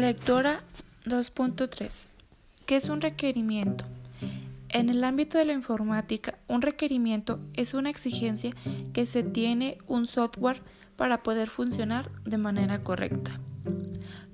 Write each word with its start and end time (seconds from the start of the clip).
Lectora 0.00 0.60
2.3. 1.06 2.06
¿Qué 2.66 2.76
es 2.76 2.90
un 2.90 3.00
requerimiento? 3.00 3.86
En 4.68 4.90
el 4.90 5.02
ámbito 5.02 5.38
de 5.38 5.46
la 5.46 5.54
informática, 5.54 6.38
un 6.48 6.60
requerimiento 6.60 7.40
es 7.54 7.72
una 7.72 7.88
exigencia 7.88 8.52
que 8.92 9.06
se 9.06 9.22
tiene 9.22 9.78
un 9.86 10.06
software 10.06 10.60
para 10.96 11.22
poder 11.22 11.48
funcionar 11.48 12.10
de 12.24 12.36
manera 12.36 12.82
correcta. 12.82 13.40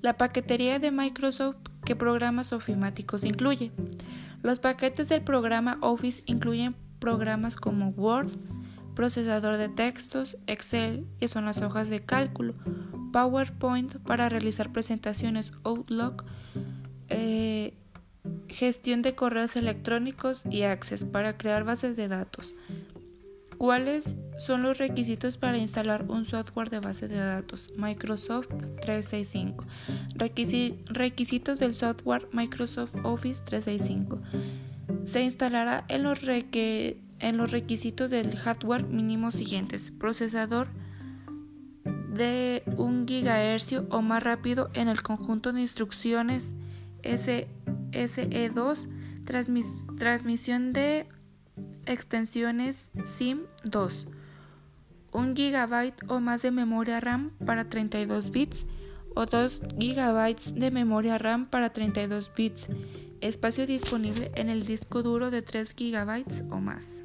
La 0.01 0.17
paquetería 0.17 0.79
de 0.79 0.91
Microsoft 0.91 1.55
¿qué 1.85 1.95
programas 1.95 2.51
ofimáticos 2.51 3.23
incluye? 3.23 3.71
Los 4.41 4.59
paquetes 4.59 5.07
del 5.07 5.21
programa 5.21 5.77
Office 5.79 6.23
incluyen 6.25 6.75
programas 6.99 7.55
como 7.55 7.89
Word, 7.91 8.31
procesador 8.93 9.57
de 9.57 9.69
textos, 9.69 10.37
Excel, 10.47 11.05
que 11.19 11.27
son 11.27 11.45
las 11.45 11.61
hojas 11.61 11.89
de 11.89 12.03
cálculo, 12.03 12.53
PowerPoint 13.11 13.97
para 13.99 14.29
realizar 14.29 14.71
presentaciones, 14.71 15.51
Outlook, 15.63 16.25
eh, 17.09 17.73
gestión 18.47 19.01
de 19.01 19.15
correos 19.15 19.55
electrónicos 19.55 20.45
y 20.49 20.63
Access 20.63 21.05
para 21.05 21.37
crear 21.37 21.63
bases 21.63 21.95
de 21.95 22.07
datos. 22.07 22.55
¿Cuáles 23.57 24.17
son 24.37 24.61
los 24.61 24.77
requisitos 24.77 25.37
para 25.37 25.57
instalar 25.57 26.05
un 26.09 26.25
software 26.25 26.69
de 26.69 26.79
base 26.79 27.07
de 27.07 27.15
datos? 27.15 27.71
Microsoft 27.77 28.49
365. 28.81 29.65
requisitos 30.87 31.59
del 31.59 31.73
software 31.75 32.27
Microsoft 32.33 32.95
Office 33.03 33.41
365. 33.45 34.19
Se 35.05 35.21
instalará 35.21 35.85
en 35.87 36.03
los, 36.03 36.23
en 37.23 37.37
los 37.37 37.51
requisitos 37.51 38.11
del 38.11 38.37
hardware 38.37 38.85
mínimos 38.85 39.33
siguientes. 39.35 39.91
Procesador 39.91 40.67
de 42.13 42.63
1 42.77 43.05
GHz 43.05 43.85
o 43.89 44.01
más 44.01 44.21
rápido 44.21 44.69
en 44.73 44.89
el 44.89 45.01
conjunto 45.01 45.53
de 45.53 45.61
instrucciones 45.61 46.53
SE2, 47.01 48.87
transmisión 49.97 50.73
de 50.73 51.07
extensiones 51.85 52.91
SIM2, 52.95 54.07
1 55.11 55.33
GB 55.33 55.93
o 56.09 56.19
más 56.19 56.41
de 56.41 56.51
memoria 56.51 56.99
RAM 56.99 57.31
para 57.45 57.69
32 57.69 58.31
bits 58.31 58.65
o 59.15 59.25
2 59.25 59.61
GB 59.77 60.35
de 60.55 60.71
memoria 60.71 61.17
RAM 61.17 61.45
para 61.49 61.71
32 61.71 62.31
bits, 62.35 62.67
espacio 63.21 63.65
disponible 63.65 64.31
en 64.35 64.49
el 64.49 64.65
disco 64.65 65.03
duro 65.03 65.31
de 65.31 65.41
3 65.41 65.73
GB 65.75 66.51
o 66.51 66.59
más. 66.59 67.03